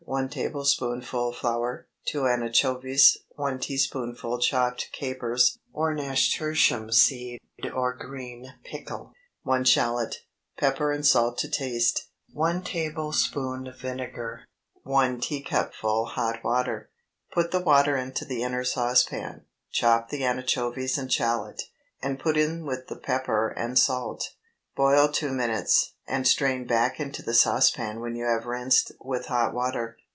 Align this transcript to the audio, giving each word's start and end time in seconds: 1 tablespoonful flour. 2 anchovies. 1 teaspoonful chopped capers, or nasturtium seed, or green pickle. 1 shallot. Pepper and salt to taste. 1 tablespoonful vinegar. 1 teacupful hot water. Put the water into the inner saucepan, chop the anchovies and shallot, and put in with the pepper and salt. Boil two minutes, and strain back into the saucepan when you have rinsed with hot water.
1 0.05 0.27
tablespoonful 0.27 1.31
flour. 1.31 1.87
2 2.09 2.27
anchovies. 2.27 3.17
1 3.37 3.59
teaspoonful 3.59 4.41
chopped 4.41 4.89
capers, 4.91 5.57
or 5.71 5.93
nasturtium 5.93 6.91
seed, 6.91 7.39
or 7.73 7.93
green 7.95 8.53
pickle. 8.65 9.13
1 9.43 9.63
shallot. 9.63 10.17
Pepper 10.57 10.91
and 10.91 11.07
salt 11.07 11.37
to 11.37 11.49
taste. 11.49 12.09
1 12.33 12.61
tablespoonful 12.61 13.71
vinegar. 13.79 14.41
1 14.83 15.21
teacupful 15.21 16.07
hot 16.07 16.43
water. 16.43 16.89
Put 17.31 17.51
the 17.51 17.61
water 17.61 17.95
into 17.95 18.25
the 18.25 18.43
inner 18.43 18.65
saucepan, 18.65 19.45
chop 19.71 20.09
the 20.09 20.25
anchovies 20.25 20.97
and 20.97 21.09
shallot, 21.13 21.61
and 22.01 22.19
put 22.19 22.35
in 22.35 22.65
with 22.65 22.87
the 22.87 22.97
pepper 22.97 23.47
and 23.47 23.79
salt. 23.79 24.31
Boil 24.75 25.09
two 25.09 25.31
minutes, 25.31 25.93
and 26.07 26.25
strain 26.25 26.65
back 26.65 26.99
into 26.99 27.21
the 27.21 27.33
saucepan 27.33 27.99
when 27.99 28.15
you 28.15 28.25
have 28.25 28.45
rinsed 28.45 28.91
with 29.01 29.25
hot 29.27 29.53
water. 29.53 29.97